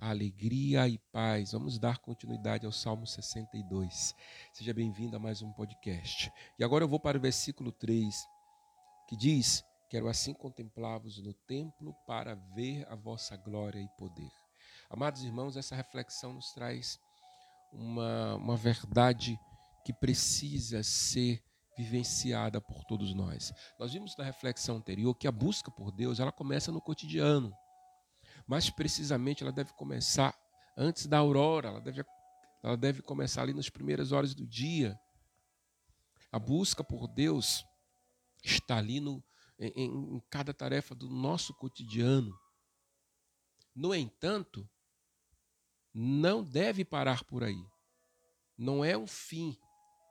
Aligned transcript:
alegria 0.00 0.88
e 0.88 0.98
paz. 1.12 1.52
Vamos 1.52 1.78
dar 1.78 1.98
continuidade 1.98 2.64
ao 2.64 2.72
Salmo 2.72 3.06
62. 3.06 4.14
Seja 4.52 4.72
bem-vindo 4.72 5.14
a 5.14 5.18
mais 5.18 5.42
um 5.42 5.52
podcast. 5.52 6.32
E 6.58 6.64
agora 6.64 6.84
eu 6.84 6.88
vou 6.88 6.98
para 6.98 7.18
o 7.18 7.20
versículo 7.20 7.70
3, 7.70 8.14
que 9.06 9.16
diz: 9.16 9.62
Quero 9.90 10.08
assim 10.08 10.32
contemplá-vos 10.32 11.18
no 11.18 11.34
templo 11.34 11.94
para 12.06 12.34
ver 12.54 12.86
a 12.88 12.96
vossa 12.96 13.36
glória 13.36 13.78
e 13.78 13.88
poder. 13.98 14.30
Amados 14.88 15.22
irmãos, 15.22 15.56
essa 15.56 15.76
reflexão 15.76 16.32
nos 16.32 16.52
traz 16.52 16.98
uma, 17.72 18.36
uma 18.36 18.56
verdade 18.56 19.38
que 19.84 19.92
precisa 19.92 20.82
ser 20.82 21.42
vivenciada 21.76 22.60
por 22.60 22.84
todos 22.84 23.14
nós. 23.14 23.52
Nós 23.78 23.92
vimos 23.92 24.16
na 24.16 24.24
reflexão 24.24 24.76
anterior 24.76 25.14
que 25.14 25.28
a 25.28 25.32
busca 25.32 25.70
por 25.70 25.92
Deus 25.92 26.20
ela 26.20 26.32
começa 26.32 26.72
no 26.72 26.80
cotidiano. 26.80 27.54
Mais 28.50 28.68
precisamente, 28.68 29.44
ela 29.44 29.52
deve 29.52 29.72
começar 29.74 30.36
antes 30.76 31.06
da 31.06 31.18
aurora, 31.18 31.68
ela 31.68 31.80
deve, 31.80 32.04
ela 32.64 32.76
deve 32.76 33.00
começar 33.00 33.42
ali 33.42 33.54
nas 33.54 33.70
primeiras 33.70 34.10
horas 34.10 34.34
do 34.34 34.44
dia. 34.44 34.98
A 36.32 36.38
busca 36.40 36.82
por 36.82 37.06
Deus 37.06 37.64
está 38.42 38.78
ali 38.78 38.98
no, 38.98 39.22
em, 39.56 40.16
em 40.16 40.20
cada 40.28 40.52
tarefa 40.52 40.96
do 40.96 41.08
nosso 41.08 41.54
cotidiano. 41.54 42.36
No 43.72 43.94
entanto, 43.94 44.68
não 45.94 46.42
deve 46.42 46.84
parar 46.84 47.22
por 47.22 47.44
aí. 47.44 47.64
Não 48.58 48.84
é 48.84 48.98
um 48.98 49.06
fim 49.06 49.56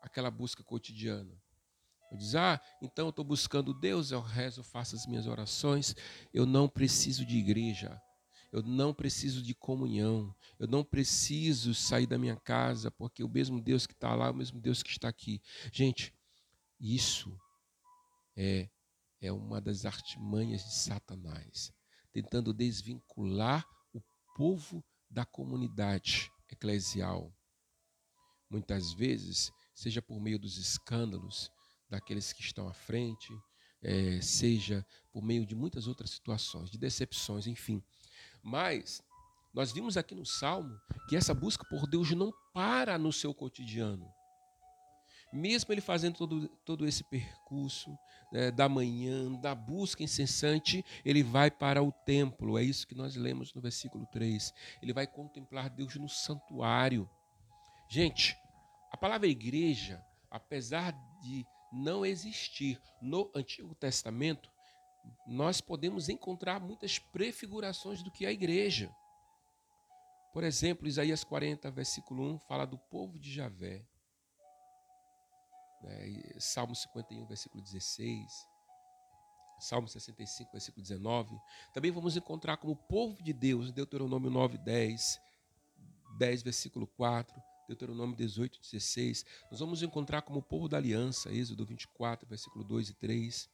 aquela 0.00 0.30
busca 0.30 0.64
cotidiana. 0.64 1.38
Diz, 2.16 2.34
ah, 2.34 2.58
então 2.80 3.04
eu 3.04 3.10
estou 3.10 3.26
buscando 3.26 3.74
Deus, 3.74 4.10
eu 4.10 4.22
rezo, 4.22 4.62
faço 4.62 4.96
as 4.96 5.06
minhas 5.06 5.26
orações, 5.26 5.94
eu 6.32 6.46
não 6.46 6.66
preciso 6.66 7.26
de 7.26 7.36
igreja. 7.36 8.00
Eu 8.52 8.62
não 8.62 8.92
preciso 8.92 9.42
de 9.42 9.54
comunhão. 9.54 10.34
Eu 10.58 10.68
não 10.68 10.84
preciso 10.84 11.74
sair 11.74 12.06
da 12.06 12.18
minha 12.18 12.36
casa, 12.36 12.90
porque 12.90 13.24
o 13.24 13.28
mesmo 13.28 13.60
Deus 13.60 13.86
que 13.86 13.94
está 13.94 14.14
lá 14.14 14.30
o 14.30 14.34
mesmo 14.34 14.60
Deus 14.60 14.82
que 14.82 14.90
está 14.90 15.08
aqui. 15.08 15.40
Gente, 15.72 16.14
isso 16.78 17.34
é, 18.36 18.68
é 19.20 19.32
uma 19.32 19.60
das 19.60 19.86
artimanhas 19.86 20.62
de 20.64 20.74
Satanás 20.74 21.72
tentando 22.12 22.52
desvincular 22.52 23.66
o 23.92 24.00
povo 24.36 24.84
da 25.10 25.24
comunidade 25.24 26.30
eclesial. 26.50 27.34
Muitas 28.50 28.92
vezes, 28.92 29.50
seja 29.74 30.02
por 30.02 30.20
meio 30.20 30.38
dos 30.38 30.58
escândalos 30.58 31.50
daqueles 31.88 32.32
que 32.32 32.42
estão 32.42 32.68
à 32.68 32.74
frente, 32.74 33.32
é, 33.82 34.20
seja 34.20 34.86
por 35.10 35.22
meio 35.22 35.44
de 35.46 35.54
muitas 35.54 35.86
outras 35.86 36.10
situações, 36.10 36.70
de 36.70 36.78
decepções, 36.78 37.46
enfim. 37.46 37.82
Mas 38.42 39.02
nós 39.54 39.70
vimos 39.72 39.96
aqui 39.96 40.14
no 40.14 40.24
Salmo 40.24 40.80
que 41.08 41.16
essa 41.16 41.34
busca 41.34 41.64
por 41.64 41.86
Deus 41.86 42.10
não 42.12 42.32
para 42.52 42.98
no 42.98 43.12
seu 43.12 43.34
cotidiano. 43.34 44.10
Mesmo 45.32 45.72
ele 45.72 45.80
fazendo 45.80 46.16
todo, 46.16 46.48
todo 46.64 46.86
esse 46.86 47.02
percurso 47.04 47.96
né, 48.30 48.50
da 48.50 48.68
manhã, 48.68 49.32
da 49.40 49.54
busca 49.54 50.02
incessante, 50.02 50.84
ele 51.04 51.22
vai 51.22 51.50
para 51.50 51.82
o 51.82 51.90
templo. 51.90 52.58
É 52.58 52.62
isso 52.62 52.86
que 52.86 52.94
nós 52.94 53.16
lemos 53.16 53.52
no 53.54 53.60
versículo 53.60 54.06
3. 54.06 54.52
Ele 54.82 54.92
vai 54.92 55.06
contemplar 55.06 55.70
Deus 55.70 55.96
no 55.96 56.08
santuário. 56.08 57.08
Gente, 57.88 58.36
a 58.90 58.96
palavra 58.96 59.26
igreja, 59.26 60.04
apesar 60.30 60.92
de 61.22 61.46
não 61.72 62.04
existir 62.04 62.78
no 63.00 63.30
Antigo 63.34 63.74
Testamento, 63.74 64.50
nós 65.26 65.60
podemos 65.60 66.08
encontrar 66.08 66.60
muitas 66.60 66.98
prefigurações 66.98 68.02
do 68.02 68.10
que 68.10 68.24
é 68.24 68.28
a 68.28 68.32
igreja. 68.32 68.94
Por 70.32 70.44
exemplo, 70.44 70.88
Isaías 70.88 71.22
40, 71.24 71.70
versículo 71.70 72.22
1, 72.34 72.38
fala 72.40 72.66
do 72.66 72.78
povo 72.78 73.18
de 73.18 73.32
Javé. 73.32 73.86
Né? 75.82 76.34
Salmo 76.38 76.74
51, 76.74 77.26
versículo 77.26 77.62
16. 77.62 78.48
Salmo 79.60 79.86
65, 79.86 80.50
versículo 80.50 80.82
19. 80.82 81.38
Também 81.72 81.90
vamos 81.90 82.16
encontrar 82.16 82.56
como 82.56 82.74
povo 82.74 83.22
de 83.22 83.32
Deus, 83.32 83.70
Deuteronômio 83.70 84.30
9, 84.30 84.58
10, 84.58 85.20
10, 86.18 86.42
versículo 86.42 86.86
4, 86.86 87.40
Deuteronômio 87.68 88.16
18, 88.16 88.58
16. 88.60 89.24
Nós 89.50 89.60
vamos 89.60 89.82
encontrar 89.82 90.22
como 90.22 90.42
povo 90.42 90.68
da 90.68 90.78
aliança, 90.78 91.32
Êxodo 91.32 91.64
24, 91.64 92.26
versículo 92.26 92.64
2 92.64 92.90
e 92.90 92.94
3. 92.94 93.50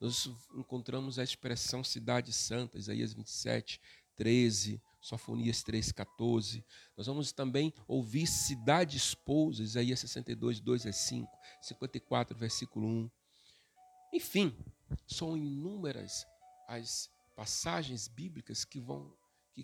Nós 0.00 0.28
encontramos 0.54 1.18
a 1.18 1.24
expressão 1.24 1.82
cidade 1.82 2.32
santa, 2.32 2.78
Isaías 2.78 3.12
27, 3.12 3.80
13, 4.16 4.80
Sofonias 5.00 5.62
3, 5.62 5.92
14. 5.92 6.64
Nós 6.96 7.06
vamos 7.06 7.32
também 7.32 7.72
ouvir 7.86 8.26
cidade 8.26 8.96
esposa, 8.96 9.62
Isaías 9.62 10.00
62, 10.00 10.60
2 10.60 10.86
a 10.86 10.92
5, 10.92 11.30
54, 11.62 12.36
versículo 12.36 12.86
1. 12.86 13.10
Enfim, 14.12 14.56
são 15.06 15.36
inúmeras 15.36 16.26
as 16.66 17.10
passagens 17.34 18.08
bíblicas 18.08 18.64
que 18.64 18.80
vão 18.80 19.14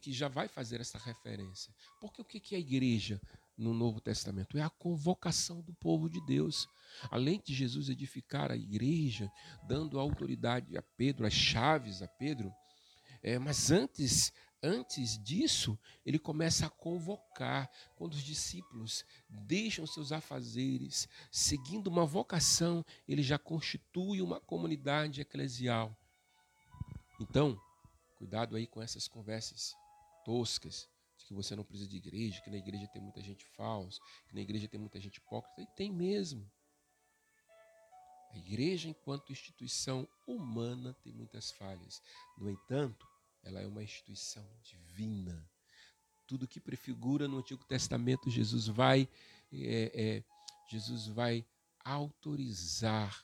que, 0.01 0.13
já 0.13 0.29
vai 0.29 0.49
fazer 0.49 0.81
essa 0.81 0.99
referência. 0.99 1.75
Porque 2.01 2.23
o 2.23 2.25
que, 2.25 2.41
que 2.41 2.55
é 2.55 2.59
a 2.59 2.61
igreja? 2.61 3.21
No 3.57 3.75
Novo 3.75 4.01
Testamento, 4.01 4.59
é 4.59 4.63
a 4.63 4.71
convocação 4.71 5.61
do 5.61 5.73
povo 5.75 6.09
de 6.09 6.25
Deus. 6.25 6.69
Além 7.11 7.41
de 7.45 7.55
Jesus 7.55 7.89
edificar 7.89 8.51
a 8.51 8.57
igreja, 8.57 9.31
dando 9.67 9.99
autoridade 9.99 10.77
a 10.77 10.83
Pedro, 10.83 11.27
as 11.27 11.33
chaves 11.33 12.03
a 12.03 12.09
Pedro, 12.09 12.53
é, 13.23 13.39
mas 13.39 13.71
antes, 13.71 14.33
antes 14.63 15.23
disso, 15.23 15.79
ele 16.05 16.19
começa 16.19 16.67
a 16.67 16.71
convocar, 16.71 17.71
quando 17.95 18.15
os 18.15 18.23
discípulos 18.23 19.05
deixam 19.29 19.87
seus 19.87 20.11
afazeres, 20.11 21.09
seguindo 21.31 21.87
uma 21.87 22.05
vocação, 22.05 22.85
ele 23.07 23.23
já 23.23 23.39
constitui 23.39 24.21
uma 24.21 24.41
comunidade 24.41 25.21
eclesial. 25.21 25.97
Então, 27.21 27.57
cuidado 28.19 28.57
aí 28.57 28.67
com 28.67 28.83
essas 28.83 29.07
conversas 29.07 29.73
toscas, 30.25 30.89
que 31.25 31.35
você 31.35 31.55
não 31.57 31.65
precisa 31.65 31.89
de 31.89 31.97
igreja, 31.97 32.41
que 32.43 32.51
na 32.51 32.57
igreja 32.57 32.89
tem 32.89 33.01
muita 33.01 33.23
gente 33.23 33.45
falsa, 33.57 34.01
que 34.29 34.35
na 34.35 34.41
igreja 34.41 34.69
tem 34.69 34.81
muita 34.81 35.01
gente 35.01 35.17
hipócrita, 35.17 35.63
e 35.63 35.67
tem 35.77 35.93
mesmo. 35.93 36.51
A 38.31 38.39
igreja, 38.39 38.89
enquanto 38.89 39.31
instituição 39.31 40.09
humana, 40.27 40.95
tem 41.03 41.13
muitas 41.13 41.51
falhas. 41.53 42.01
No 42.39 42.49
entanto, 42.51 43.07
ela 43.43 43.61
é 43.61 43.67
uma 43.67 43.83
instituição 43.83 44.49
divina. 44.63 45.47
Tudo 46.27 46.49
que 46.49 46.61
prefigura 46.61 47.29
no 47.29 47.39
Antigo 47.39 47.65
Testamento, 47.65 48.31
Jesus 48.31 48.67
vai, 48.67 49.07
é, 49.53 49.93
é, 49.95 50.25
Jesus 50.71 51.09
vai 51.09 51.45
autorizar 51.85 53.23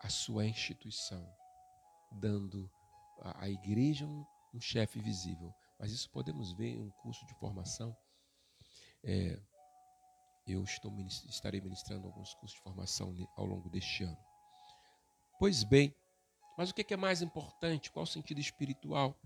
a 0.00 0.08
sua 0.08 0.46
instituição, 0.46 1.26
dando 2.12 2.70
à 3.20 3.48
igreja 3.48 4.06
um, 4.06 4.24
um 4.54 4.60
chefe 4.60 5.00
visível, 5.00 5.52
mas 5.80 5.92
isso 5.92 6.10
podemos 6.10 6.52
ver 6.52 6.74
em 6.74 6.82
um 6.82 6.90
curso 6.90 7.24
de 7.26 7.34
formação. 7.36 7.96
É, 9.02 9.40
eu 10.46 10.62
estou, 10.62 10.94
estarei 11.26 11.58
ministrando 11.58 12.06
alguns 12.06 12.34
cursos 12.34 12.58
de 12.58 12.62
formação 12.62 13.16
ao 13.34 13.46
longo 13.46 13.70
deste 13.70 14.04
ano. 14.04 14.18
Pois 15.38 15.64
bem, 15.64 15.94
mas 16.58 16.68
o 16.68 16.74
que 16.74 16.92
é 16.92 16.96
mais 16.98 17.22
importante? 17.22 17.90
Qual 17.90 18.02
o 18.02 18.06
sentido 18.06 18.38
espiritual? 18.40 19.18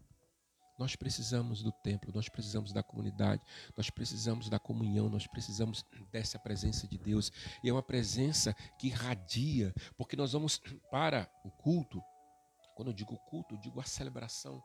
Nós 0.78 0.94
precisamos 0.94 1.60
do 1.60 1.72
templo, 1.72 2.12
nós 2.14 2.28
precisamos 2.28 2.72
da 2.72 2.84
comunidade, 2.84 3.43
nós 3.76 3.91
precisamos 3.91 4.48
da 4.48 4.59
comunhão, 4.59 5.09
nós 5.09 5.26
precisamos 5.26 5.84
dessa 6.12 6.38
presença 6.38 6.87
de 6.87 6.98
Deus. 6.98 7.32
E 7.64 7.69
é 7.69 7.72
uma 7.72 7.82
presença 7.82 8.54
que 8.78 8.88
irradia, 8.88 9.75
porque 9.97 10.16
nós 10.16 10.32
vamos 10.32 10.60
para 10.88 11.28
o 11.44 11.50
culto. 11.50 12.00
Quando 12.76 12.88
eu 12.88 12.94
digo 12.94 13.16
culto, 13.28 13.56
eu 13.56 13.59
digo 13.59 13.81
a 13.81 13.84
celebração 13.84 14.62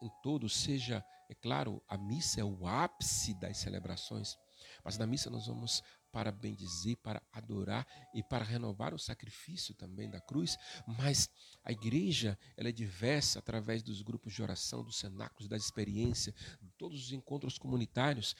em 0.00 0.10
todo, 0.22 0.48
seja, 0.48 1.04
é 1.28 1.34
claro, 1.34 1.82
a 1.88 1.96
missa 1.98 2.40
é 2.40 2.44
o 2.44 2.66
ápice 2.66 3.34
das 3.34 3.58
celebrações, 3.58 4.36
mas 4.84 4.96
na 4.96 5.06
missa 5.06 5.30
nós 5.30 5.46
vamos 5.46 5.82
para 6.10 6.32
bendizer, 6.32 6.96
para 6.96 7.22
adorar 7.32 7.86
e 8.14 8.22
para 8.22 8.44
renovar 8.44 8.92
o 8.94 8.98
sacrifício 8.98 9.74
também 9.74 10.10
da 10.10 10.20
cruz, 10.20 10.56
mas 10.86 11.28
a 11.62 11.70
igreja 11.70 12.38
ela 12.56 12.68
é 12.68 12.72
diversa 12.72 13.38
através 13.38 13.82
dos 13.82 14.02
grupos 14.02 14.34
de 14.34 14.42
oração, 14.42 14.82
dos 14.82 14.98
cenáculos, 14.98 15.48
da 15.48 15.56
experiência, 15.56 16.34
todos 16.76 17.04
os 17.04 17.12
encontros 17.12 17.58
comunitários. 17.58 18.34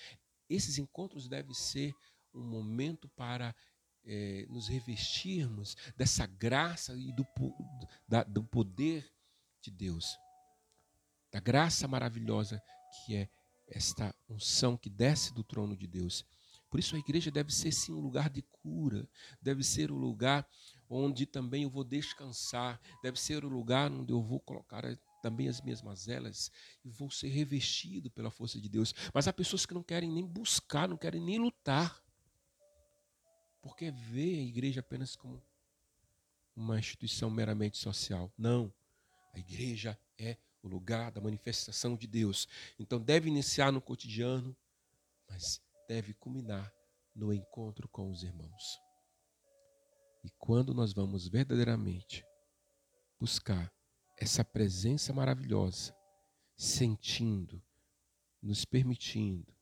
Esses 0.48 0.78
encontros 0.78 1.28
devem 1.28 1.54
ser 1.54 1.94
um 2.34 2.42
momento 2.42 3.08
para 3.10 3.54
é, 4.04 4.46
nos 4.48 4.66
revestirmos 4.66 5.76
dessa 5.96 6.26
graça 6.26 6.94
e 6.96 7.12
do, 7.12 7.24
da, 8.08 8.24
do 8.24 8.42
poder 8.42 9.08
de 9.62 9.70
Deus 9.70 10.18
da 11.30 11.40
graça 11.40 11.86
maravilhosa 11.86 12.62
que 13.06 13.16
é 13.16 13.28
esta 13.68 14.14
unção 14.28 14.76
que 14.76 14.90
desce 14.90 15.32
do 15.32 15.44
trono 15.44 15.76
de 15.76 15.86
Deus. 15.86 16.26
Por 16.68 16.78
isso 16.78 16.94
a 16.94 16.98
igreja 16.98 17.30
deve 17.30 17.52
ser 17.52 17.72
sim 17.72 17.92
um 17.92 18.00
lugar 18.00 18.30
de 18.30 18.42
cura, 18.42 19.08
deve 19.40 19.62
ser 19.62 19.90
o 19.90 19.96
um 19.96 19.98
lugar 19.98 20.48
onde 20.88 21.26
também 21.26 21.64
eu 21.64 21.70
vou 21.70 21.84
descansar, 21.84 22.80
deve 23.02 23.20
ser 23.20 23.44
o 23.44 23.48
um 23.48 23.50
lugar 23.50 23.90
onde 23.90 24.12
eu 24.12 24.22
vou 24.22 24.40
colocar 24.40 24.84
também 25.20 25.48
as 25.48 25.60
minhas 25.60 25.82
mazelas 25.82 26.50
e 26.84 26.90
vou 26.90 27.10
ser 27.10 27.28
revestido 27.28 28.10
pela 28.10 28.30
força 28.30 28.60
de 28.60 28.68
Deus. 28.68 28.94
Mas 29.12 29.28
há 29.28 29.32
pessoas 29.32 29.66
que 29.66 29.74
não 29.74 29.82
querem 29.82 30.10
nem 30.10 30.26
buscar, 30.26 30.88
não 30.88 30.96
querem 30.96 31.20
nem 31.20 31.38
lutar, 31.38 32.02
porque 33.60 33.90
vê 33.90 34.36
a 34.36 34.42
igreja 34.42 34.80
apenas 34.80 35.14
como 35.14 35.42
uma 36.56 36.78
instituição 36.78 37.30
meramente 37.30 37.78
social. 37.78 38.32
Não. 38.36 38.72
A 39.34 39.38
igreja 39.38 39.98
é 40.18 40.36
o 40.62 40.68
lugar 40.68 41.10
da 41.10 41.20
manifestação 41.20 41.96
de 41.96 42.06
Deus. 42.06 42.48
Então 42.78 43.00
deve 43.00 43.28
iniciar 43.28 43.72
no 43.72 43.80
cotidiano, 43.80 44.56
mas 45.28 45.62
deve 45.88 46.14
culminar 46.14 46.72
no 47.14 47.32
encontro 47.32 47.88
com 47.88 48.10
os 48.10 48.22
irmãos. 48.22 48.80
E 50.22 50.30
quando 50.38 50.74
nós 50.74 50.92
vamos 50.92 51.28
verdadeiramente 51.28 52.24
buscar 53.18 53.72
essa 54.18 54.44
presença 54.44 55.12
maravilhosa, 55.12 55.96
sentindo, 56.56 57.62
nos 58.42 58.64
permitindo, 58.64 59.54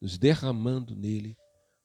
nos 0.00 0.18
derramando 0.18 0.96
nele, 0.96 1.36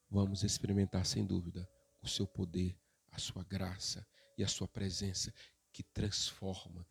vamos 0.09 0.43
experimentar 0.43 1.05
sem 1.05 1.25
dúvida 1.25 1.69
o 2.01 2.07
seu 2.07 2.27
poder, 2.27 2.77
a 3.11 3.19
sua 3.19 3.43
graça 3.43 4.05
e 4.37 4.43
a 4.43 4.47
sua 4.47 4.67
presença 4.67 5.33
que 5.71 5.83
transforma, 5.83 6.85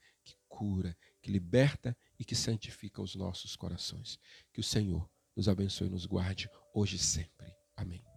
cura, 0.60 0.94
que 1.22 1.32
liberta 1.32 1.96
e 2.18 2.24
que 2.24 2.36
santifica 2.36 3.00
os 3.00 3.14
nossos 3.14 3.56
corações. 3.56 4.18
Que 4.52 4.60
o 4.60 4.62
Senhor 4.62 5.08
nos 5.34 5.48
abençoe 5.48 5.86
e 5.86 5.90
nos 5.90 6.04
guarde 6.04 6.50
hoje 6.74 6.96
e 6.96 6.98
sempre. 6.98 7.50
Amém. 7.74 8.09